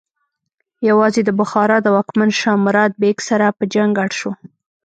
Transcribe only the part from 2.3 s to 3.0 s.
شاه مراد